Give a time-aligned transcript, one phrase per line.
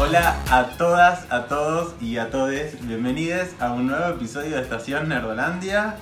[0.00, 2.74] Hola a todas, a todos y a todes.
[2.86, 5.96] Bienvenidos a un nuevo episodio de Estación Nerdolandia.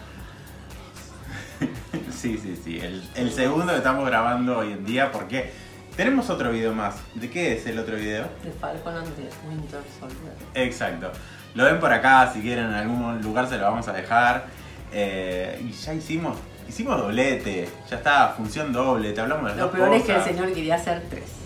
[2.12, 2.78] sí, sí, sí.
[2.78, 5.50] El, el segundo que estamos grabando hoy en día porque
[5.96, 6.94] tenemos otro video más.
[7.16, 8.28] ¿De qué es el otro video?
[8.44, 10.32] De Falcon and the Winter Soldier.
[10.54, 11.10] Exacto.
[11.56, 14.46] Lo ven por acá, si quieren en algún lugar se lo vamos a dejar.
[14.92, 19.92] Eh, y ya hicimos, hicimos doblete, ya está, función doble, te hablamos de Lo peor
[19.92, 21.37] es que el señor quería hacer tres.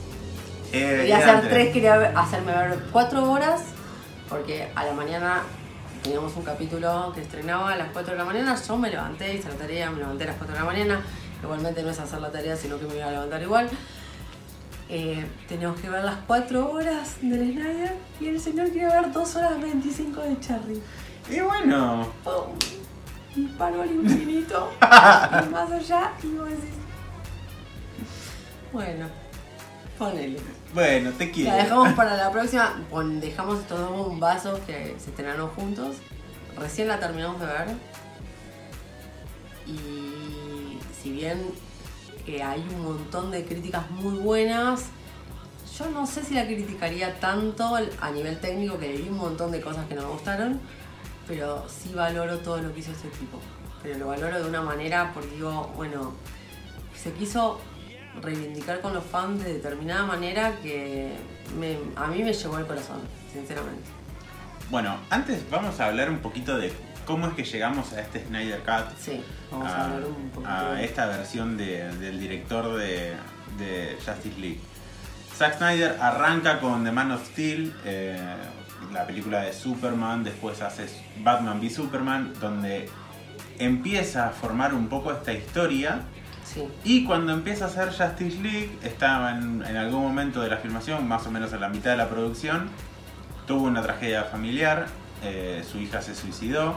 [0.73, 3.61] Eh, Quería hacer tres, quería hacerme ver cuatro horas,
[4.29, 5.43] porque a la mañana
[6.03, 8.57] teníamos un capítulo que estrenaba a las 4 de la mañana.
[8.67, 11.01] Yo me levanté, hice la tarea, me levanté a las 4 de la mañana.
[11.43, 13.69] Igualmente no es hacer la tarea, sino que me iba a levantar igual.
[14.89, 19.37] Eh, teníamos que ver las 4 horas del Snyder y el señor quería ver 2
[19.37, 20.83] horas 25 de Cherry.
[21.30, 22.57] Y bueno, ¡Pum!
[23.35, 26.75] Disparo al infinito y más allá y vos decís.
[28.73, 29.07] Bueno,
[29.99, 30.39] ponele.
[30.75, 31.51] Bueno, te quiero.
[31.51, 32.80] La dejamos para la próxima.
[33.21, 35.96] Dejamos estos dos bombazos que se estrenaron juntos.
[36.59, 37.69] Recién la terminamos de ver.
[39.66, 41.38] Y si bien
[42.27, 44.87] eh, hay un montón de críticas muy buenas,
[45.79, 49.61] yo no sé si la criticaría tanto a nivel técnico, que vi un montón de
[49.61, 50.61] cosas que no me gustaron,
[51.27, 53.39] pero sí valoro todo lo que hizo este tipo.
[53.83, 56.13] Pero lo valoro de una manera porque digo, bueno,
[56.95, 57.59] se quiso
[58.21, 61.13] reivindicar con los fans de determinada manera que
[61.59, 63.01] me- a mí me llegó al corazón,
[63.32, 63.82] sinceramente.
[64.71, 66.72] Bueno, antes vamos a hablar un poquito de
[67.06, 68.97] cómo es que llegamos a este Snyder Cut.
[68.99, 70.50] Sí, vamos a, a, hablar un poquito.
[70.53, 73.12] a esta versión de- del director de,
[73.59, 74.60] de Justice League.
[75.37, 78.19] Zack Snyder arranca con The Man of Steel, eh,
[78.93, 80.87] la película de Superman, después hace
[81.22, 82.88] Batman v Superman, donde
[83.59, 86.03] empieza a formar un poco esta historia.
[86.53, 90.59] Sí, Y cuando empieza a hacer Justice League, estaba en, en algún momento de la
[90.59, 92.69] filmación, más o menos a la mitad de la producción,
[93.47, 94.87] tuvo una tragedia familiar,
[95.23, 96.77] eh, su hija se suicidó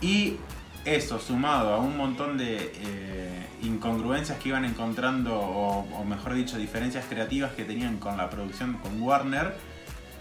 [0.00, 0.36] y
[0.84, 6.58] eso sumado a un montón de eh, incongruencias que iban encontrando, o, o mejor dicho,
[6.58, 9.54] diferencias creativas que tenían con la producción con Warner,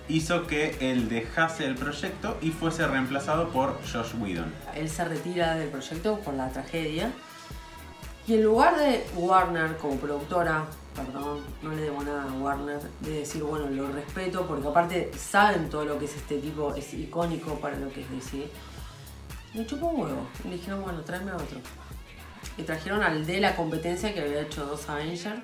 [0.08, 4.52] hizo que él dejase el proyecto y fuese reemplazado por Josh Whedon.
[4.76, 7.12] él se retira del proyecto por la tragedia.
[8.28, 10.66] Y en lugar de Warner como productora,
[10.96, 15.70] perdón, no le debo nada a Warner, de decir, bueno, lo respeto, porque aparte saben
[15.70, 18.48] todo lo que es este tipo, es icónico para lo que es DC.
[19.56, 20.28] Le chupó un huevo.
[20.46, 21.60] Y dijeron, bueno, tráeme a otro.
[22.58, 25.42] Y trajeron al de la competencia que había hecho dos Avengers.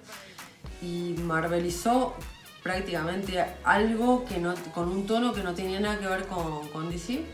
[0.82, 2.14] Y marvelizó
[2.62, 7.26] prácticamente algo que no, con un tono que no tenía nada que ver con DC.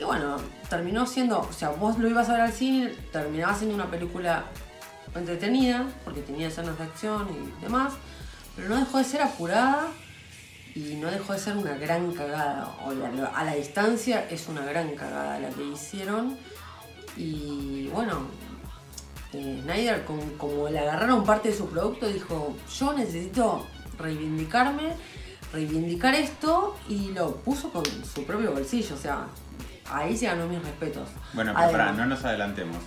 [0.00, 0.36] Y bueno,
[0.68, 4.44] terminó siendo, o sea, vos lo ibas a ver al cine, terminaba siendo una película
[5.14, 7.94] entretenida, porque tenía escenas de acción y demás,
[8.54, 9.88] pero no dejó de ser apurada
[10.74, 12.76] y no dejó de ser una gran cagada.
[12.84, 16.36] O a la distancia es una gran cagada la que hicieron.
[17.16, 18.28] Y bueno,
[19.32, 23.66] eh, Snyder, como, como le agarraron parte de su producto, dijo, yo necesito
[23.98, 24.92] reivindicarme,
[25.52, 28.94] reivindicar esto y lo puso con su propio bolsillo.
[28.94, 29.26] O sea,
[29.92, 31.08] ahí se ganó mis respetos.
[31.32, 32.78] Bueno, pero Además- no nos adelantemos.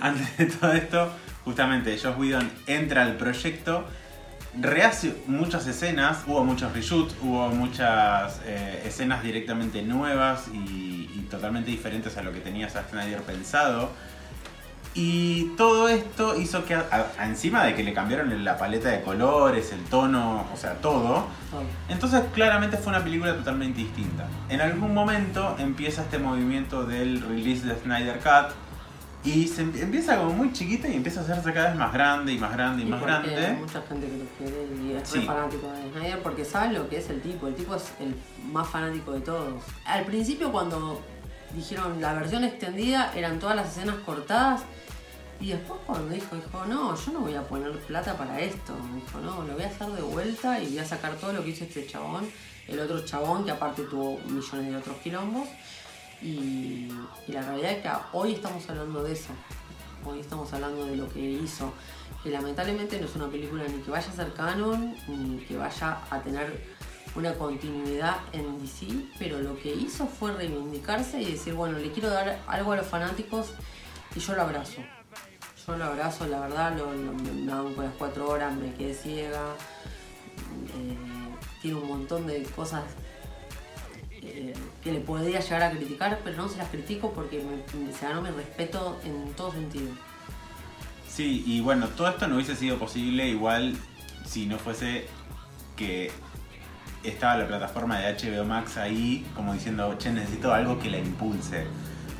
[0.00, 1.12] Antes de todo esto,
[1.44, 3.86] justamente Josh Whedon entra al proyecto,
[4.58, 11.70] rehace muchas escenas, hubo muchos reshoots, hubo muchas eh, escenas directamente nuevas y, y totalmente
[11.70, 13.90] diferentes a lo que tenía Zack Snyder pensado.
[14.96, 19.02] Y todo esto hizo que, a- a- encima de que le cambiaron la paleta de
[19.02, 21.26] colores, el tono, o sea, todo,
[21.88, 24.28] entonces claramente fue una película totalmente distinta.
[24.48, 28.54] En algún momento empieza este movimiento del release de Snyder Cut
[29.24, 32.32] y se em- empieza como muy chiquita y empieza a hacerse cada vez más grande
[32.32, 33.60] y más grande y, Y más porque Hay grande.
[33.60, 35.22] mucha gente que lo quiere y es Sí.
[35.22, 37.48] fanático de Snyder porque saben lo que es el tipo.
[37.48, 38.14] El tipo es el
[38.52, 39.60] más fanático de todos.
[39.86, 41.02] Al principio cuando
[41.54, 44.62] dijeron la versión extendida eran todas las escenas cortadas
[45.40, 48.74] y después cuando dijo, dijo, no, yo no voy a poner plata para esto.
[48.94, 51.50] Dijo, no, lo voy a hacer de vuelta y voy a sacar todo lo que
[51.50, 52.26] hizo este chabón.
[52.68, 55.48] El otro chabón que aparte tuvo millones de otros quilombos.
[56.22, 56.88] Y,
[57.28, 59.30] y la realidad es que hoy estamos hablando de eso.
[60.06, 61.74] Hoy estamos hablando de lo que hizo.
[62.22, 65.98] Que lamentablemente no es una película ni que vaya a ser canon, ni que vaya
[66.08, 66.73] a tener
[67.16, 68.86] una continuidad en DC,
[69.18, 72.86] pero lo que hizo fue reivindicarse y decir, bueno, le quiero dar algo a los
[72.86, 73.48] fanáticos
[74.16, 74.82] y yo lo abrazo.
[75.66, 79.40] Yo lo abrazo, la verdad, lo, lo- me banco las cuatro horas, me quedé ciega.
[80.76, 80.96] Eh,
[81.62, 82.82] tiene un montón de cosas
[84.10, 84.52] eh,
[84.82, 88.22] que le podría llegar a criticar, pero no se las critico porque me, se ganó
[88.22, 89.90] mi respeto en todo sentido.
[91.08, 93.76] Sí, y bueno, todo esto no hubiese sido posible igual
[94.26, 95.06] si no fuese
[95.76, 96.10] que
[97.04, 101.66] estaba la plataforma de HBO Max ahí, como diciendo, che, necesito algo que la impulse.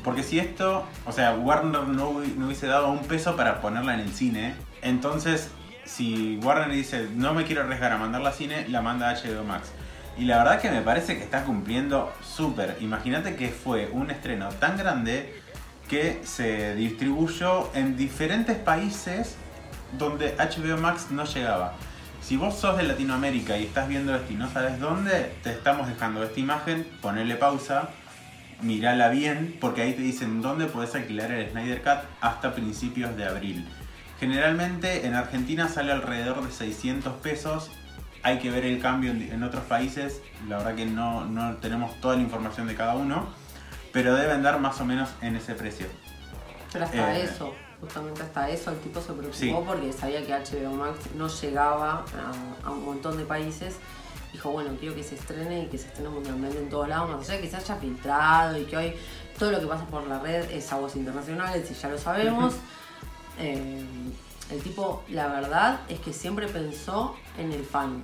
[0.03, 4.01] Porque si esto, o sea, Warner no, no hubiese dado un peso para ponerla en
[4.01, 5.49] el cine, entonces
[5.85, 9.43] si Warner dice, no me quiero arriesgar a mandarla a cine, la manda a HBO
[9.43, 9.71] Max.
[10.17, 12.77] Y la verdad que me parece que está cumpliendo súper.
[12.79, 15.41] Imagínate que fue un estreno tan grande
[15.89, 19.35] que se distribuyó en diferentes países
[19.97, 21.73] donde HBO Max no llegaba.
[22.25, 25.87] Si vos sos de Latinoamérica y estás viendo esto y no sabes dónde, te estamos
[25.87, 27.89] dejando esta imagen, ponele pausa,
[28.63, 33.25] mirala bien, porque ahí te dicen dónde podés alquilar el Snyder Cut hasta principios de
[33.25, 33.69] abril.
[34.19, 37.69] Generalmente en Argentina sale alrededor de 600 pesos.
[38.23, 40.19] Hay que ver el cambio en, otros países.
[40.49, 43.27] La verdad que no, no tenemos toda la información de cada uno.
[43.93, 45.85] Pero deben dar más o menos en ese precio.
[46.73, 47.53] Pero hasta eh, eso,
[47.85, 52.03] justamente hasta eso el tipo se preocupó porque sabía que HBO Max no llegaba
[52.63, 53.75] a, un montón de países.
[54.33, 57.29] Dijo, bueno, quiero que se estrene y que se estrene mundialmente en todos lados, más
[57.29, 58.93] allá que se haya filtrado y que hoy
[59.39, 62.55] todo lo que pasa por la red es aguas internacionales y ya lo sabemos.
[63.39, 63.85] Eh,
[64.51, 68.03] el tipo, la verdad es que siempre pensó en el fan.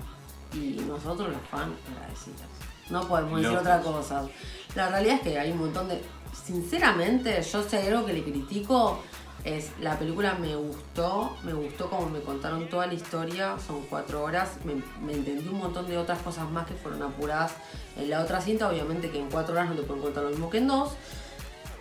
[0.53, 2.41] Y nosotros los fans agradecidos.
[2.89, 4.27] No podemos decir otra cosa.
[4.75, 6.01] La realidad es que hay un montón de...
[6.45, 9.01] Sinceramente, yo sé algo que le critico
[9.43, 14.23] es la película me gustó, me gustó como me contaron toda la historia, son cuatro
[14.23, 14.73] horas, me,
[15.13, 17.53] entendí un montón de otras cosas más que fueron apuradas
[17.97, 20.49] en la otra cinta, obviamente que en cuatro horas no te pueden contar lo mismo
[20.49, 20.91] que en dos,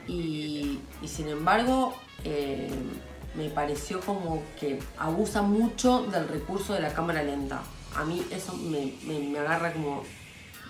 [0.06, 2.70] y, sin embargo eh,
[3.34, 7.62] me pareció como que abusa mucho del recurso de la cámara lenta.
[7.96, 10.02] A mí eso me, agarra como,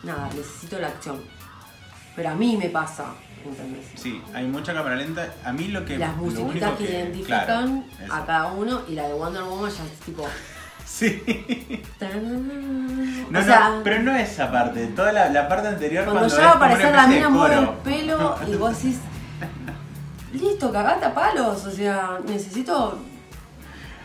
[0.03, 1.23] nada, necesito la acción.
[2.17, 3.15] Pero a mí me pasa,
[3.45, 3.87] ¿entendés?
[3.95, 5.33] Sí, hay mucha cámara lenta.
[5.45, 5.99] A mí lo que...
[5.99, 10.27] Las musiquitas que, identifican a cada uno y la de Wonder Woman ya es tipo...
[10.91, 11.23] Sí.
[13.31, 16.95] No, no, pero no esa parte, toda la, parte anterior cuando, ya va a aparecer
[16.95, 18.99] la mina mueve el pelo y vos decís,
[20.33, 21.65] listo, cagate a palos.
[21.65, 22.99] O sea, necesito.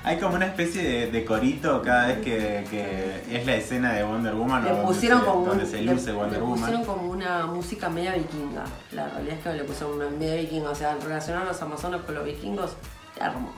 [0.06, 4.64] Hay como una especie de, corito cada vez que, es la escena de Wonder Woman
[4.64, 8.66] le pusieron como donde se luce Wonder le pusieron como una música media vikinga.
[8.92, 10.70] La realidad es que le pusieron una media vikinga.
[10.70, 12.74] O sea, relacionar a los amazonas con los vikingos,
[13.20, 13.56] hermoso.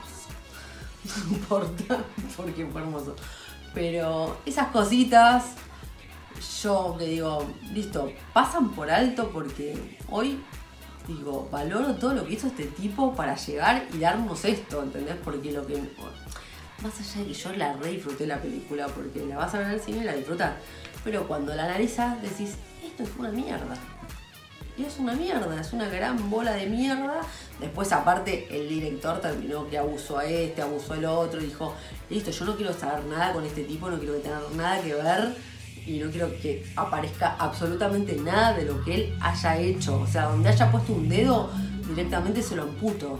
[1.29, 1.97] No importa
[2.37, 3.13] porque fue hermoso.
[3.73, 5.47] Pero esas cositas,
[6.63, 10.39] yo le digo, listo, pasan por alto porque hoy
[11.07, 15.15] digo, valoro todo lo que hizo este tipo para llegar y darnos esto, ¿entendés?
[15.23, 15.75] Porque lo que.
[16.83, 19.67] Más allá de que yo la re disfruté la película, porque la vas a ver
[19.67, 20.53] al cine y la disfrutas.
[21.03, 23.75] Pero cuando la analizas, decís, esto es una mierda.
[24.77, 27.21] Y es una mierda, es una gran bola de mierda.
[27.59, 31.73] Después, aparte, el director terminó que abusó a este, abusó al otro, dijo,
[32.11, 35.35] listo, yo no quiero saber nada con este tipo, no quiero tener nada que ver
[35.87, 39.99] y no quiero que aparezca absolutamente nada de lo que él haya hecho.
[39.99, 41.49] O sea, donde haya puesto un dedo,
[41.89, 43.19] directamente se lo amputo.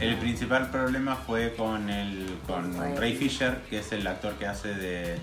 [0.00, 4.74] El principal problema fue con, el, con Ray Fisher, que es el actor que hace
[4.74, 5.18] de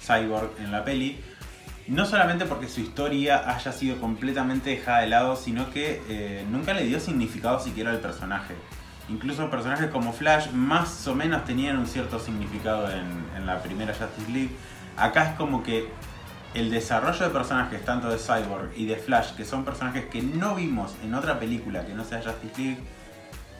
[0.00, 1.20] Cyborg en la peli.
[1.86, 6.74] No solamente porque su historia haya sido completamente dejada de lado, sino que eh, nunca
[6.74, 8.54] le dio significado siquiera al personaje.
[9.08, 13.06] Incluso personajes como Flash más o menos tenían un cierto significado en,
[13.36, 14.50] en la primera Justice League
[14.96, 15.88] Acá es como que
[16.54, 20.54] el desarrollo de personajes, tanto de Cyborg y de Flash, que son personajes que no
[20.54, 22.78] vimos en otra película que no sea Justice League,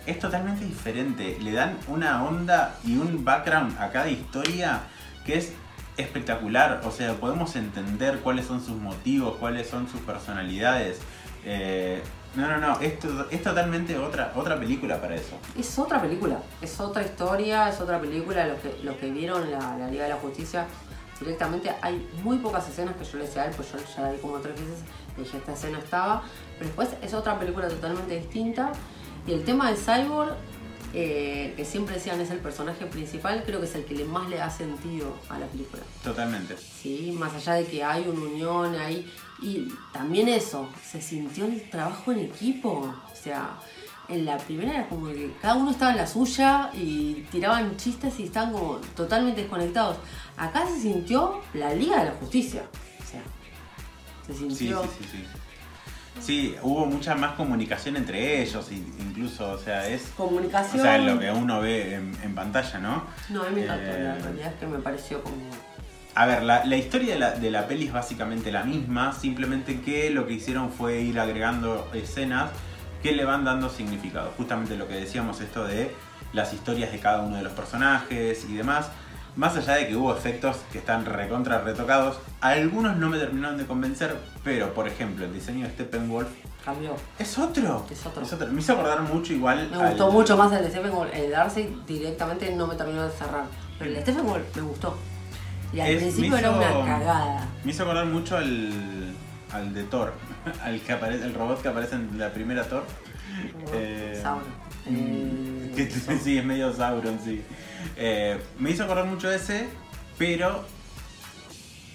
[0.07, 1.39] es totalmente diferente.
[1.41, 4.81] Le dan una onda y un background a cada historia
[5.25, 5.53] que es
[5.97, 6.81] espectacular.
[6.85, 11.01] O sea, podemos entender cuáles son sus motivos, cuáles son sus personalidades.
[11.45, 12.03] Eh,
[12.35, 12.95] no, no, no, es,
[13.31, 15.39] es totalmente otra, otra película para eso.
[15.59, 18.47] Es otra película, es otra historia, es otra película.
[18.83, 20.67] Los que, vieron la, Liga de la Justicia
[21.19, 24.13] directamente hay muy pocas escenas que yo le decía a él, pues yo ya la
[24.13, 24.81] vi como tres veces,
[25.17, 26.23] y dije, esta escena estaba,
[26.59, 28.73] pero después es otra película totalmente distinta.
[29.27, 30.37] Y el tema de Cyborg,
[30.95, 34.37] eh, que siempre decían es el personaje principal, creo que es el que más le
[34.37, 35.83] da sentido a la película.
[36.03, 36.57] Totalmente.
[36.57, 39.11] Sí, más allá de que hay una unión ahí.
[39.43, 42.95] Y también eso, se sintió el trabajo en equipo.
[43.13, 43.59] O sea,
[44.09, 48.19] en la primera era como que cada uno estaba en la suya y tiraban chistes
[48.21, 49.97] y estaban como totalmente desconectados.
[50.37, 52.63] Acá se sintió la Liga de la Justicia.
[53.03, 53.23] O sea,
[54.27, 54.83] se sintió.
[54.85, 55.25] Sí, sí, sí,
[56.21, 56.57] sí.
[56.63, 60.03] hubo mucha más comunicación entre ellos, incluso, o sea, es.
[60.17, 60.81] Comunicación.
[60.81, 63.05] O sea, lo que uno ve en, pantalla, ¿no?
[63.29, 65.37] No, a mí me encantó, la realidad es que me pareció como.
[66.15, 70.09] A ver, la, historia de la, de la peli es básicamente la misma, simplemente que
[70.09, 72.51] lo que hicieron fue ir agregando escenas
[73.03, 74.33] que le van dando significado.
[74.39, 75.95] Justamente lo que decíamos, esto de
[76.33, 78.91] las historias de cada uno de los personajes y demás.
[79.37, 83.67] Más allá de que hubo efectos que están recontra retocados, algunos no me terminaron de
[83.67, 86.29] convencer, pero por ejemplo el diseño de Steppenwolf
[86.65, 86.97] Cambió.
[87.19, 87.85] es otro.
[87.91, 88.25] Es otro.
[88.51, 89.69] Me hizo acordar mucho igual.
[89.71, 91.15] Me al- gustó mucho más el de Steppenwolf.
[91.15, 93.45] El Darcy directamente no me terminó de cerrar.
[93.79, 94.97] Pero el de Steppenwolf me gustó.
[95.73, 97.47] Y al Es- principio era una cagada.
[97.63, 99.13] Me hizo acordar mucho al,
[99.53, 100.15] al de Thor,
[100.65, 102.85] al que aparece, el robot que aparece en la primera Thor.
[103.75, 104.45] Eh, Sauron.
[104.87, 105.91] Eh, Que
[106.25, 107.43] sí, es medio Sauron, sí.
[107.97, 109.69] Eh, me hizo acordar mucho ese,
[110.19, 110.65] pero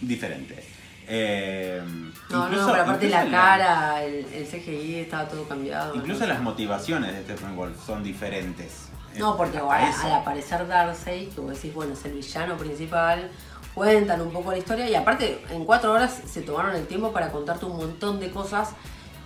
[0.01, 0.65] diferente.
[1.07, 1.81] Eh,
[2.29, 5.95] No, incluso- no, pero aparte la cara, el, el CGI estaba todo cambiado.
[5.95, 8.87] Incluso no las motivaciones de Steppenwolf son diferentes.
[9.17, 13.29] No, porque ahora, al aparecer Darcy, que vos decís, bueno, es el villano principal,
[13.73, 17.29] cuentan un poco la historia y aparte en cuatro horas se tomaron el tiempo para
[17.29, 18.69] contarte un montón de cosas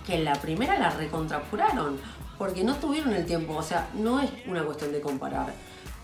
[0.04, 2.00] que en la primera la recontrapuraron,
[2.36, 5.52] porque no tuvieron el tiempo, o sea, no es una cuestión de comparar.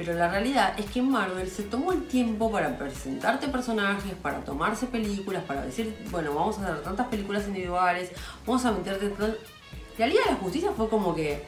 [0.04, 4.86] Pero la realidad es que Marvel se tomó el tiempo para presentarte personajes, para tomarse
[4.86, 8.10] películas, para decir, bueno, vamos a hacer tantas películas individuales,
[8.44, 9.38] vamos a meterte tal...
[9.98, 11.44] La Liga de la Justicia fue como que,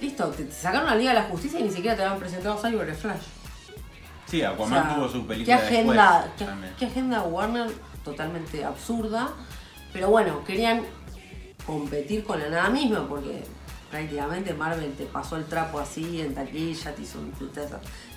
[0.00, 2.88] listo, te, sacaron la Liga de la Justicia y ni siquiera te habían presentado Cyber
[2.88, 3.20] y Flash.
[4.24, 7.70] Sí, O Aquaman sea, tuvo su ¿qué película agenda, después qué, qué agenda Warner
[8.02, 9.28] totalmente absurda?
[9.92, 10.84] Pero bueno, querían
[11.66, 13.44] competir con la nada misma porque
[13.90, 17.66] prácticamente Marvel te pasó el trapo así en taquilla, te hizo un, te-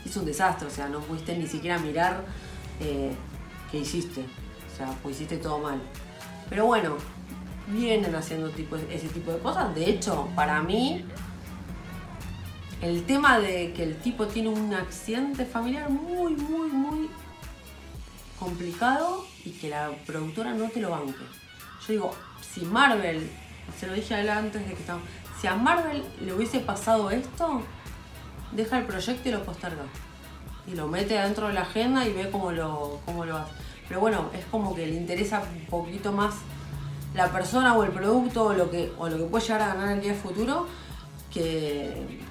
[0.06, 2.24] hizo un desastre, o sea, no pudiste ni siquiera mirar
[2.80, 3.14] eh,
[3.72, 5.82] qué hiciste, o sea, pues hiciste todo mal.
[6.50, 6.96] Pero bueno,
[7.68, 11.04] vienen haciendo tipo, ese tipo de cosas, de hecho, para mí
[12.82, 17.10] el tema de que el tipo tiene un accidente familiar muy, muy, muy
[18.40, 21.14] complicado y que la productora no te lo banque.
[21.88, 23.30] Yo digo, si Marvel,
[23.80, 25.00] se lo dije antes de que estaba,
[25.44, 27.62] si a Marvel le hubiese pasado esto,
[28.54, 29.84] deja el proyecto y lo posterga.
[30.66, 33.52] Y lo mete dentro de la agenda y ve cómo lo, cómo lo hace.
[33.90, 36.36] Pero bueno, es como que le interesa un poquito más
[37.14, 39.98] la persona o el producto o lo que, o lo que puede llegar a ganar
[39.98, 40.66] el día futuro
[41.30, 42.22] que,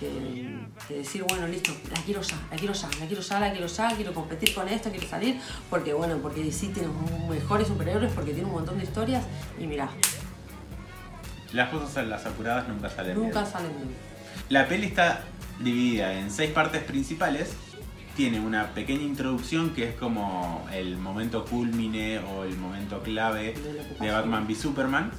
[0.00, 3.66] que, decir, bueno, listo, la quiero ya, la quiero ya, la quiero ya, la quiero
[3.66, 5.38] ya, quiero competir con esto, quiero salir,
[5.68, 6.88] porque bueno, porque DC tiene
[7.28, 9.22] mejores superhéroes, porque tiene un montón de historias
[9.60, 9.90] y mirá,
[11.52, 13.52] Las cosas las apuradas nunca salen nunca bien.
[13.52, 13.90] salen bien.
[14.48, 15.22] La peli está
[15.60, 17.54] dividida en seis partes principales.
[18.16, 23.54] Tiene una pequeña introducción que es como el momento culmine o el momento clave
[24.00, 24.10] De.
[24.10, 25.10] Batman v Superman.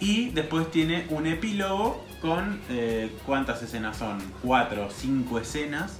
[0.00, 5.98] Y después tiene un epílogo con eh, cuántas escenas son, cuatro o cinco escenas.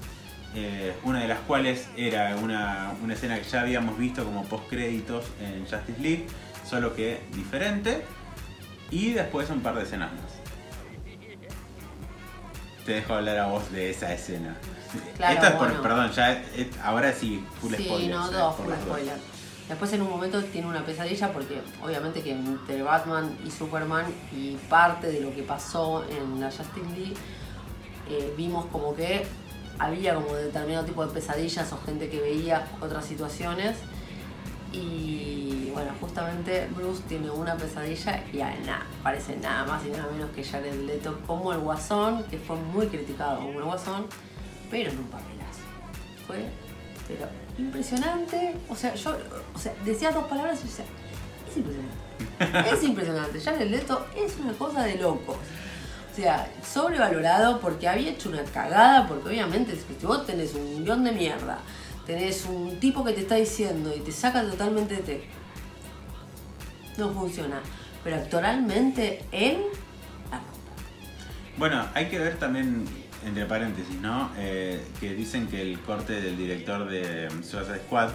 [0.55, 4.69] eh, una de las cuales era una, una escena que ya habíamos visto como post
[4.69, 6.27] créditos en Justice League,
[6.65, 8.05] solo que diferente.
[8.95, 10.33] Y después un par de escenas más.
[12.87, 14.57] Te dejo hablar a vos de esa escena.
[15.17, 15.83] Claro, Esto es por, bueno.
[15.83, 18.11] perdón, ya es- ahora sí, full sí, spoilers.
[18.15, 19.17] no, dos, full spoiler.
[19.69, 24.57] Después en un momento tiene una pesadilla porque obviamente que entre Batman y Superman y
[24.69, 27.15] parte de lo que pasó en la Justice League
[28.11, 29.25] eh, vimos como que
[29.79, 33.77] había como determinado tipo de pesadillas o gente que veía otras situaciones
[34.75, 40.31] y bueno, justamente Bruce tiene una pesadilla y nada, parece nada más y nada menos
[40.31, 44.07] que Jared Leto como el Guasón, que fue muy criticado como el Guasón,
[44.71, 45.61] pero en un papelazo.
[46.27, 46.47] Fue,
[47.07, 47.29] pero
[47.59, 48.55] impresionante.
[48.69, 49.17] O sea, yo,
[49.55, 50.85] o sea, decía dos palabras y decía,
[51.51, 52.71] es impresionante.
[52.71, 53.41] Es impresionante.
[53.41, 55.37] Jared Leto es una cosa de locos.
[55.37, 61.03] O sea, sobrevalorado porque había hecho una cagada, porque obviamente si vos tenés un guion
[61.03, 61.59] de mierda,
[62.07, 65.29] tenés un tipo que te está diciendo y te saca totalmente de texto,
[66.99, 67.61] no funciona.
[68.03, 69.59] Pero actualmente él.
[71.57, 72.85] Bueno, hay que ver también,
[73.25, 74.31] entre paréntesis, ¿no?
[74.37, 78.11] Eh, que dicen que el corte del director de Suicide Squad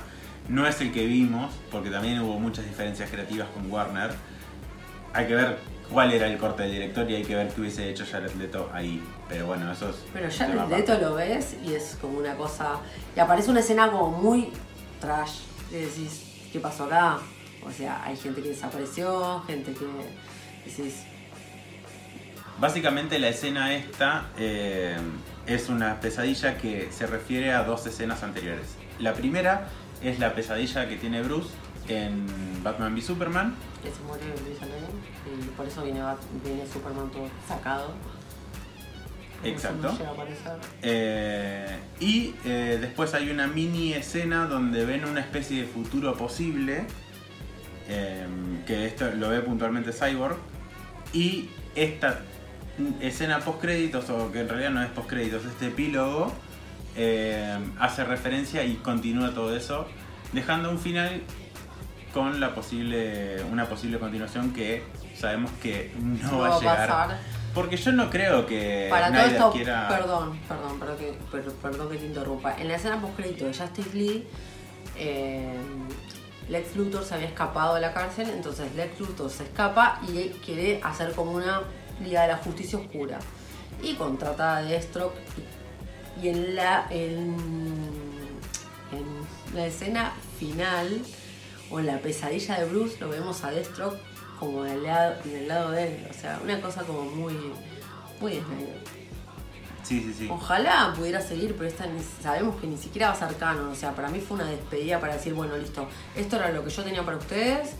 [0.50, 4.12] no es el que vimos, porque también hubo muchas diferencias creativas con Warner.
[5.13, 5.58] Hay que ver
[5.91, 8.69] cuál era el corte del director y hay que ver qué hubiese hecho Jared Leto
[8.74, 9.01] ahí.
[9.27, 9.98] Pero bueno, eso es.
[10.13, 12.79] Pero el Leto lo ves y es como una cosa.
[13.15, 14.51] Y aparece una escena como muy
[15.00, 15.39] trash.
[15.72, 17.19] Y decís, ¿qué pasó acá?
[17.65, 19.86] O sea, hay gente que desapareció, gente que.
[20.65, 21.03] Decís,
[22.60, 24.98] Básicamente la escena esta eh,
[25.48, 28.75] es una pesadilla que se refiere a dos escenas anteriores.
[29.00, 29.69] La primera
[30.03, 31.50] es la pesadilla que tiene Bruce
[31.88, 32.27] en
[32.62, 33.55] Batman v Superman.
[33.81, 34.88] que se muere Luis Lane
[35.39, 36.01] y por eso viene,
[36.43, 37.93] viene Superman todo sacado.
[39.43, 39.98] Exacto.
[40.81, 46.86] Eh, y eh, después hay una mini escena donde ven una especie de futuro posible,
[47.88, 48.27] eh,
[48.67, 50.38] que esto lo ve puntualmente Cyborg,
[51.13, 52.19] y esta
[53.01, 56.34] escena post créditos, o que en realidad no es post créditos, este epílogo,
[56.98, 59.88] eh, hace referencia y continúa todo eso,
[60.34, 61.22] dejando un final
[62.13, 64.84] con la posible, una posible continuación que
[65.19, 66.88] sabemos que no, No va a llegar.
[66.88, 67.17] pasar.
[67.53, 69.88] Porque yo no creo que Para todo esto, quiera.
[69.88, 72.55] perdón, perdón, perdón que, per- perdón que te interrumpa.
[72.57, 74.27] En la escena post-crédito de Justice League,
[74.95, 75.55] eh,
[76.47, 80.79] Lex Luthor se había escapado de la cárcel, entonces Lex Luthor se escapa y quiere
[80.83, 81.61] hacer como una
[82.03, 83.19] Liga de la Justicia Oscura.
[83.81, 85.15] Y contrata a Deathstroke.
[86.21, 87.35] Y en la, en,
[88.91, 91.01] en la escena final,
[91.71, 93.97] o en la pesadilla de Bruce, lo vemos a Deathstroke
[94.39, 96.08] como del lado, del lado de él.
[96.10, 97.34] O sea, una cosa como muy,
[98.22, 98.79] muy Snyder.
[99.84, 100.27] Sí, sí, sí.
[100.31, 103.69] Ojalá pudiera seguir, pero esta ni- sabemos que ni siquiera va a ser canon.
[103.69, 106.69] O sea, para mí fue una despedida para decir, bueno, listo, esto era lo que
[106.69, 107.72] yo tenía para ustedes,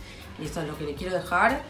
[0.42, 1.62] y esto es lo que le quiero dejar,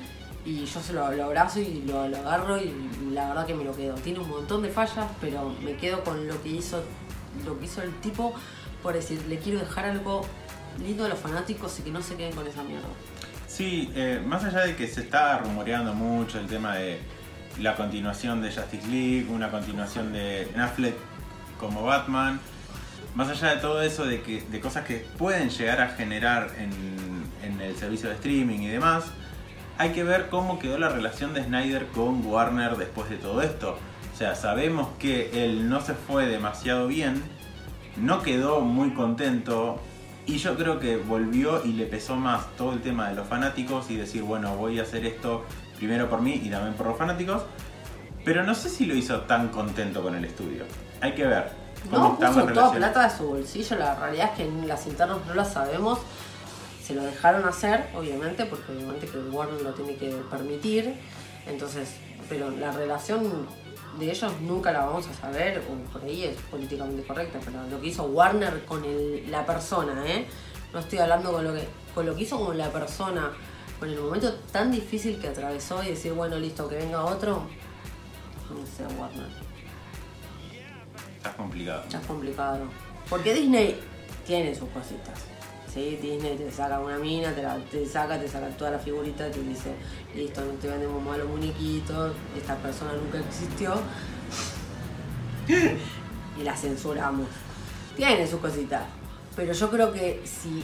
[0.45, 2.73] y yo se lo, lo abrazo y lo, lo agarro, y
[3.11, 3.95] la verdad que me lo quedo.
[3.95, 6.81] Tiene un montón de fallas, pero me quedo con lo que hizo,
[7.45, 8.33] lo que hizo el tipo,
[8.81, 10.21] por decir, le quiero dejar algo
[10.81, 12.87] lindo a los fanáticos y que no se queden con esa mierda.
[13.59, 16.97] Sí, eh, más allá de que se está rumoreando mucho el tema de
[17.59, 20.95] la continuación de Justice League, una continuación de Affleck
[21.59, 22.39] como Batman,
[23.15, 26.71] más allá de todo eso, de, que, de cosas que pueden llegar a generar en,
[27.43, 29.03] en el servicio de streaming y demás,
[29.77, 33.77] hay que ver cómo quedó la relación de Snyder con Warner después de todo esto.
[34.13, 37.21] O sea, sabemos que él no se fue demasiado bien,
[37.97, 39.81] no quedó muy contento
[40.29, 43.89] y yo creo que volvió y le pesó más todo el tema de los fanáticos
[43.89, 45.43] y decir, bueno, voy a hacer esto
[45.75, 47.41] primero por mí y también por los fanáticos.
[48.23, 50.65] Pero no sé si lo hizo tan contento con el estudio.
[51.01, 51.51] Hay que ver.
[51.89, 55.33] cómo No puso toda plata de su bolsillo, la realidad es que las internas no
[55.33, 55.97] las sabemos.
[56.83, 60.93] Se lo dejaron hacer, obviamente, porque obviamente que el Warner lo tiene que permitir.
[61.47, 61.95] Entonces,
[62.29, 63.47] pero la relación
[63.97, 67.81] de ellos nunca la vamos a saber, o por ahí es políticamente correcta, pero lo
[67.81, 70.25] que hizo Warner con el- la persona, ¿eh?
[70.73, 73.31] No estoy hablando con lo que con lo que hizo con la persona,
[73.79, 77.43] con el momento tan difícil que atravesó y decir, bueno, listo, que venga otro.
[78.49, 79.27] No sé, Warner.
[81.17, 81.83] Está complicado.
[81.89, 82.59] Ya es complicado.
[83.09, 83.79] Porque Disney
[84.25, 85.19] tiene sus cositas.
[85.73, 85.97] ¿Sí?
[86.01, 89.31] Disney te saca una mina, te, la, te saca, te saca toda la figurita y
[89.31, 89.73] te dice,
[90.15, 93.75] listo, no te vendemos más los muñequitos, esta persona nunca existió.
[96.39, 97.27] y la censuramos.
[97.95, 98.83] Tiene sus cositas.
[99.35, 100.63] Pero yo creo que si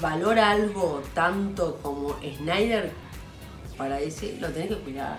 [0.00, 2.92] valora algo tanto como Snyder
[3.76, 5.16] para decir, lo tenés que cuidar.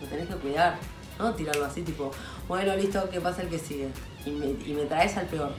[0.00, 0.76] Lo tenés que cuidar.
[1.18, 2.10] No tirarlo así tipo,
[2.46, 3.88] bueno, listo, que pasa el que sigue.
[4.26, 5.52] Y me traes al peor.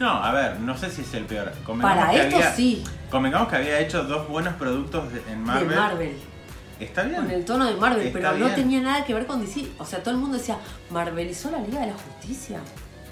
[0.00, 1.52] No, a ver, no sé si es el peor.
[1.64, 5.42] Convengamos Para que esto había- sí, Convengamos que había hecho dos buenos productos de- en
[5.44, 5.68] Marvel.
[5.68, 6.16] de Marvel.
[6.80, 7.16] Está bien.
[7.22, 8.54] Con el tono de Marvel, Está pero no bien.
[8.56, 9.68] tenía nada que ver con DC.
[9.78, 10.56] O sea, todo el mundo decía,
[10.90, 12.58] Marvelizó la Liga de la Justicia.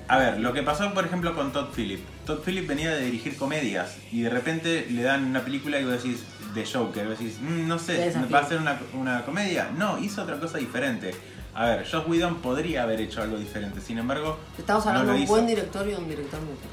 [0.08, 2.02] A ver, lo que pasó por ejemplo con Todd Phillips.
[2.26, 6.02] Todd Phillips venía de dirigir comedias y de repente le dan una película y vos
[6.02, 8.28] decís, de Joker, vos decís, "Mm, no sé, desafío.
[8.34, 9.68] ¿va a ser una, una comedia?
[9.76, 11.14] No, hizo otra cosa diferente.
[11.54, 15.26] A ver, Josh Whedon podría haber hecho algo diferente, sin embargo, Estamos hablando de un
[15.26, 16.68] buen director y un director mediocre.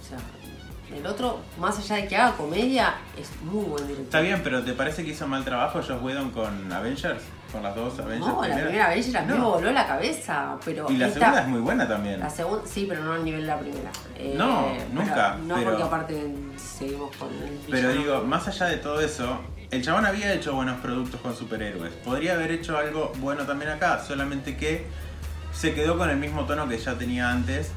[0.00, 0.18] O sea,
[0.96, 4.04] el otro, más allá de que haga comedia, es muy buen director.
[4.06, 7.22] Está bien, pero ¿te parece que hizo mal trabajo Josh Whedon con Avengers?
[7.52, 8.26] Con las dos Avengers.
[8.32, 11.42] No, la primera vez a mí me voló la cabeza, pero Y la esta- segunda
[11.42, 12.20] es muy buena también.
[12.20, 13.90] La segunda, sí, pero no al nivel de la primera.
[14.16, 18.66] Eh, No, pero- nunca, No, pero- porque aparte seguimos con el Pero digo, más allá
[18.66, 21.92] de todo eso, el chabón había hecho buenos productos con superhéroes.
[22.04, 24.84] Podría haber hecho algo bueno también acá, solamente que
[25.52, 27.70] se quedó con el mismo tono que ya tenía antes.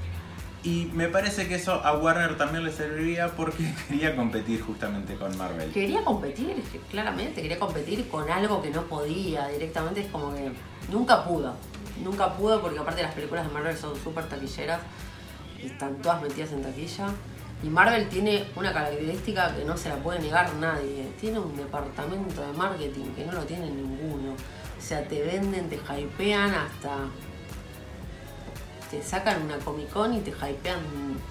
[0.63, 5.38] Y me parece que eso a Warner también le serviría porque quería competir justamente con
[5.38, 5.71] Marvel.
[5.71, 9.47] Quería competir, claramente, quería competir con algo que no podía.
[9.49, 10.51] Directamente es como que
[10.89, 11.53] nunca pudo.
[12.03, 14.79] Nunca pudo porque aparte las películas de Marvel son súper taquilleras
[15.62, 17.08] y están todas metidas en taquilla.
[17.63, 21.10] Y Marvel tiene una característica que no se la puede negar nadie.
[21.19, 24.34] Tiene un departamento de marketing que no lo tiene ninguno.
[24.34, 27.08] O sea, te venden, te hypean hasta...
[28.91, 30.80] Te sacan una Comic Con y te hypean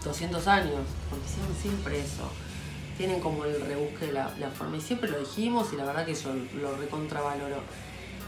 [0.03, 0.81] 200 años.
[1.11, 2.31] Porque hicieron siempre eso
[2.97, 4.77] tienen como el rebusque de la, la forma.
[4.77, 7.63] Y siempre lo dijimos y la verdad que yo lo recontravaloro.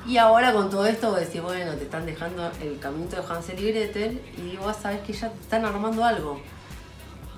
[0.06, 3.58] Y ahora con todo esto vos decís, bueno, te están dejando el caminito de Hansel
[3.58, 6.40] y Gretel y vos sabés que ya te están armando algo.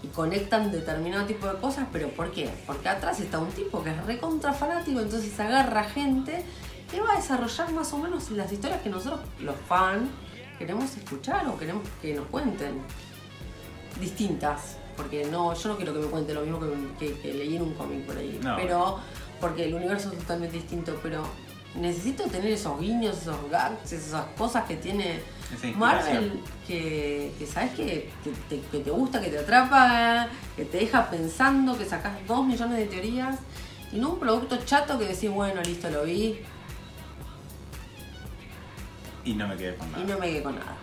[0.03, 2.51] Y conectan determinado tipo de cosas, pero ¿por qué?
[2.67, 6.45] Porque atrás está un tipo que es recontra fanático, entonces agarra gente
[6.91, 10.09] que va a desarrollar más o menos las historias que nosotros, los fans,
[10.59, 12.81] queremos escuchar o queremos que nos cuenten
[14.01, 14.77] distintas.
[14.97, 17.63] Porque no, yo no quiero que me cuente lo mismo que, que- que leí en
[17.63, 18.39] un cómic por ahí.
[18.43, 18.57] No.
[18.57, 18.99] Pero,
[19.41, 21.23] porque el universo es totalmente distinto, pero
[21.75, 25.21] necesito tener esos guiños, esos gags, esas cosas que tiene
[25.77, 30.79] Marvel, que, que sabes que, que te, que te gusta, que te atrapa, que te
[30.79, 33.37] deja pensando, que sacas dos millones de teorías,
[33.93, 36.41] y no un producto chato que decís, bueno, listo, lo vi,
[39.25, 40.03] Y no me quedé con nada.
[40.03, 40.77] y no me quedé con nada.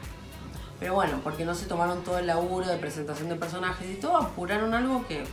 [0.80, 4.18] Pero bueno, porque no se tomaron todo el laburo de presentación de personajes y todo,
[4.18, 5.24] apuraron algo que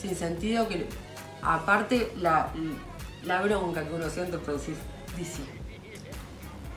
[0.00, 0.86] sin sentido, que
[1.42, 2.48] aparte la,
[3.24, 4.76] la bronca que uno siente por decir,
[5.18, 5.42] DC,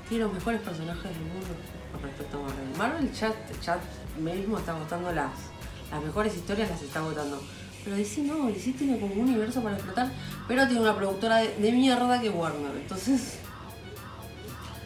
[0.09, 1.47] tiene los mejores personajes del mundo
[1.91, 2.77] con respecto a Marvel.
[2.77, 3.79] Marvel ya, ya
[4.19, 5.31] mismo está votando las,
[5.91, 7.41] las mejores historias, las está votando.
[7.83, 10.09] Pero DC no, DC tiene como un universo para explotar,
[10.47, 12.75] pero tiene una productora de, de mierda que Warner.
[12.75, 13.39] Entonces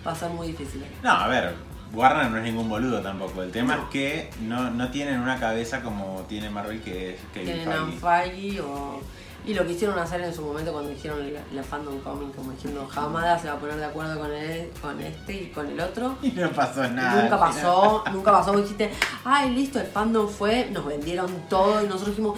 [0.06, 0.84] va a ser muy difícil.
[1.04, 1.56] No, a ver,
[1.94, 3.44] Warner no es ningún boludo tampoco.
[3.44, 7.64] El tema es que no, no tienen una cabeza como tiene Marvel que es Kevin
[7.64, 8.00] Feige.
[8.00, 9.02] Feige o...
[9.48, 12.86] Y lo quisieron hacer en su momento cuando hicieron la, la fandom comic, como diciendo,
[12.92, 16.18] jamás se va a poner de acuerdo con, él, con este y con el otro.
[16.22, 17.22] Y no pasó nada.
[17.24, 18.52] nunca pasó, nunca pasó.
[18.52, 18.92] Vos dijiste,
[19.24, 22.38] ay, listo, el fandom fue, nos vendieron todo y nosotros dijimos,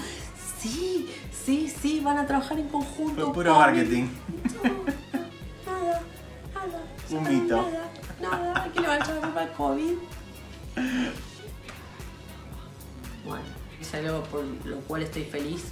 [0.59, 3.25] sí, sí, sí, van a trabajar en conjunto.
[3.25, 3.67] Fue puro cómic".
[3.67, 4.07] marketing.
[5.65, 6.01] No, nada,
[6.53, 6.83] nada.
[7.09, 7.69] Un mito.
[8.21, 9.93] Nada, nada, que le van a echar la culpa al COVID.
[13.25, 13.45] Bueno,
[13.79, 15.71] es algo por lo cual estoy feliz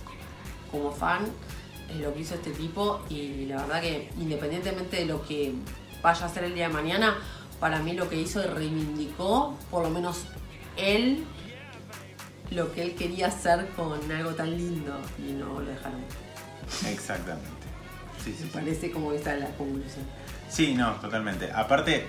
[0.71, 1.25] como fan,
[1.99, 5.53] lo que hizo este tipo y la verdad que independientemente de lo que
[6.01, 7.17] vaya a hacer el día de mañana,
[7.59, 10.25] para mí lo que hizo reivindicó, por lo menos
[10.75, 11.23] él,
[12.51, 16.01] lo que él quería hacer con algo tan lindo y no lo dejaron.
[16.87, 17.47] Exactamente.
[18.23, 18.51] Sí, sí, Me sí.
[18.53, 20.05] parece como esa es la conclusión.
[20.49, 21.51] Sí, no, totalmente.
[21.51, 22.05] Aparte,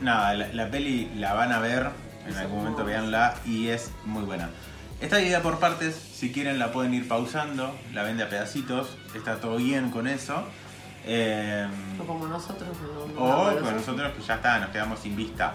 [0.00, 1.90] nada, la, la peli la van a ver,
[2.26, 4.50] en algún momento véanla y es muy buena.
[5.00, 8.96] Está dividida por partes, si quieren la pueden ir pausando, la ven de a pedacitos,
[9.14, 10.42] está todo bien con eso.
[11.06, 11.64] Eh,
[11.96, 12.70] No como nosotros,
[13.14, 15.54] no, o nosotros que ya está, nos quedamos sin vista.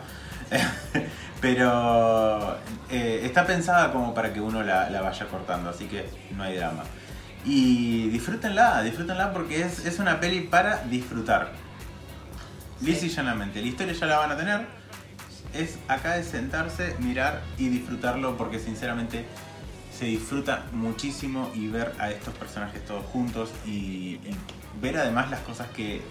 [1.42, 2.58] Pero
[2.90, 6.56] eh, está pensada como para que uno la, la vaya cortando, así que no hay
[6.56, 6.84] drama.
[7.44, 11.52] Y disfrútenla, disfrútenla porque es, es una peli para disfrutar.
[12.80, 13.60] Lisa y llanamente.
[13.60, 14.66] La historia ya la van a tener.
[15.54, 19.26] Es acá de sentarse, mirar y disfrutarlo porque sinceramente
[20.04, 24.36] se disfruta muchísimo y ver a estos personajes todos juntos y, y
[24.82, 26.02] ver además las cosas que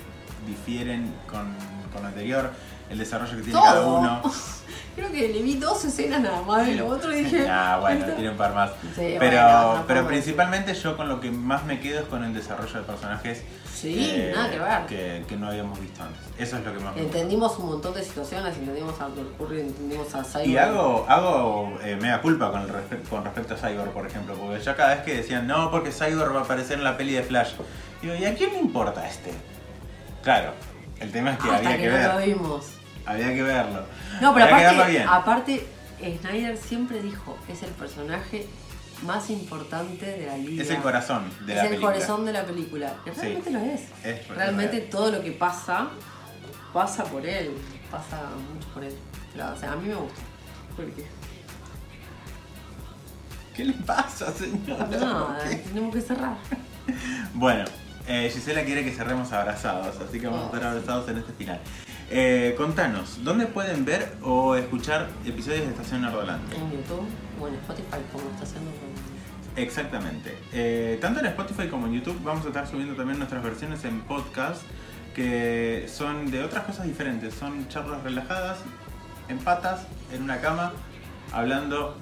[0.46, 1.54] difieren con,
[1.92, 2.50] con lo anterior,
[2.88, 4.22] el desarrollo que tiene cada uno.
[4.96, 7.46] Creo que le vi dos escenas nada más de lo otro y dije.
[7.50, 8.70] Ah, bueno, tiene un par más.
[8.96, 12.24] Sí, Pero, bueno, no pero principalmente yo con lo que más me quedo es con
[12.24, 13.42] el desarrollo de personajes
[13.82, 14.86] Sí, eh, nada que ver.
[14.86, 16.20] que, que no habíamos visto antes.
[16.38, 17.02] Eso es lo que más me.
[17.02, 20.46] Entendimos un montón de situaciones, entendimos a Abdul Curry, entendimos a Cyborg.
[20.48, 24.34] Y hago, hago eh, mea culpa con, el respe- con respecto a Cyborg, por ejemplo,
[24.34, 27.12] porque yo cada vez que decían, no, porque Cyborg va a aparecer en la peli
[27.14, 27.54] de Flash,
[28.00, 29.32] digo, ¿y a quién le importa este?
[30.22, 30.52] Claro,
[31.00, 32.66] el tema es que Hasta había que, que, no lo vimos.
[33.04, 33.82] había que verlo.
[34.20, 35.08] No, pero había que verlo aparte, bien.
[35.08, 35.66] aparte,
[36.20, 38.46] Snyder siempre dijo, es el personaje
[39.02, 40.62] más importante de la liga.
[40.62, 41.92] Es el corazón de es la el película.
[41.92, 42.94] corazón de la película.
[43.04, 43.10] Sí.
[43.20, 43.80] realmente lo es.
[44.04, 44.90] Es realmente real.
[44.90, 45.88] todo lo que pasa,
[46.72, 47.52] pasa por él.
[47.90, 48.20] Pasa
[48.52, 48.94] mucho por él.
[49.32, 50.20] Pero, o sea, a mí me gusta.
[50.76, 51.06] ¿Por qué?
[53.54, 54.88] ¿Qué le pasa, señora?
[55.68, 56.36] Tenemos que cerrar.
[57.34, 57.64] Bueno,
[58.08, 61.60] eh, Gisela quiere que cerremos abrazados, así que vamos a estar abrazados en este final.
[62.10, 66.56] Eh, contanos, ¿dónde pueden ver o escuchar episodios de Estación Nerdolante?
[66.56, 67.06] En YouTube
[67.40, 68.81] o en Spotify, como está haciendo con...
[69.56, 70.36] Exactamente.
[70.52, 74.00] Eh, tanto en Spotify como en YouTube vamos a estar subiendo también nuestras versiones en
[74.02, 74.62] podcast
[75.14, 77.34] que son de otras cosas diferentes.
[77.34, 78.58] Son charlas relajadas,
[79.28, 80.72] en patas, en una cama,
[81.32, 81.96] hablando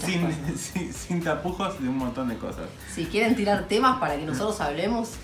[0.00, 2.66] sin, sin, sin tapujos de un montón de cosas.
[2.94, 5.14] Si quieren tirar temas para que nosotros hablemos,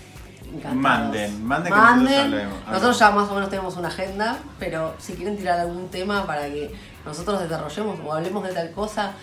[0.53, 0.75] encantados.
[0.75, 2.67] Manden, manden que nosotros hablemos.
[2.67, 6.47] Nosotros ya más o menos tenemos una agenda, pero si quieren tirar algún tema para
[6.47, 6.73] que
[7.05, 9.13] nosotros desarrollemos o hablemos de tal cosa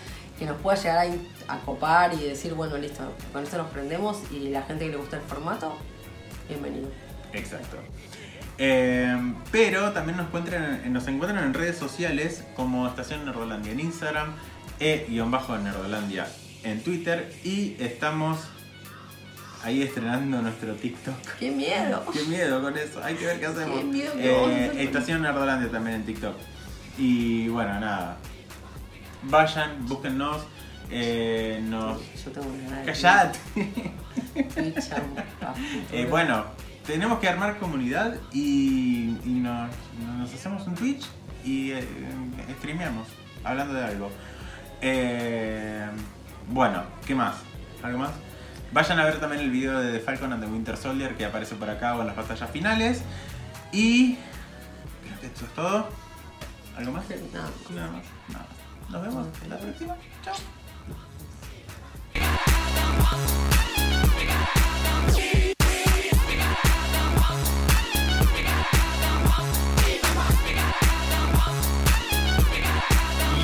[0.41, 1.07] que nos pueda llegar
[1.47, 4.91] a, a copar y decir, bueno, listo, con esto nos prendemos y la gente que
[4.93, 5.77] le gusta el formato,
[6.49, 6.89] bienvenido.
[7.31, 7.77] Exacto.
[8.57, 14.33] Eh, pero también nos encuentran, nos encuentran en redes sociales como Estación Nerdolandia en Instagram,
[14.79, 16.27] e-nerdolandia
[16.63, 18.39] en Twitter y estamos
[19.61, 21.37] ahí estrenando nuestro TikTok.
[21.39, 22.03] ¡Qué miedo!
[22.13, 23.77] Qué miedo con eso, hay que ver qué hacemos.
[23.77, 26.35] Qué miedo Eh, Estación Nerdolandia también en TikTok.
[26.97, 28.17] Y bueno, nada.
[29.23, 30.45] Vayan, búsquennos.
[30.89, 31.99] Eh, nos...
[32.23, 32.47] Yo tengo
[35.91, 36.45] Eh, bueno,
[36.85, 39.69] tenemos que armar comunidad y, y nos,
[40.17, 41.05] nos hacemos un Twitch
[41.43, 41.85] y eh,
[42.57, 43.07] streameamos
[43.43, 44.09] hablando de algo.
[44.81, 45.89] Eh,
[46.47, 47.35] bueno, ¿qué más?
[47.83, 48.11] ¿Algo más?
[48.71, 51.55] Vayan a ver también el video de The Falcon and the Winter Soldier que aparece
[51.55, 53.01] por acá o en las batallas finales.
[53.71, 54.15] Y.
[55.19, 55.89] ¿Qué Esto es todo.
[56.77, 57.03] ¿Algo más?
[57.09, 58.03] Nada más.
[58.29, 58.60] Nada.
[58.89, 59.97] Nos vemos en la próxima.
[60.23, 60.35] Chao.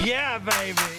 [0.04, 0.97] Yeah, baby.